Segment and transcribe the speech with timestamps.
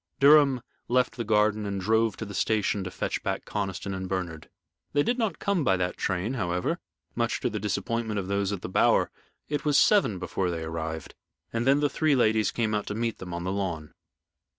[0.19, 4.49] Durham left the garden and drove to the station to fetch back Conniston and Bernard.
[4.93, 6.79] They did not come by that train, however,
[7.13, 9.11] much to the disappointment of those at the Bower.
[9.47, 11.13] It was seven before they arrived,
[11.53, 13.93] and then the three ladies came out to meet them on the lawn.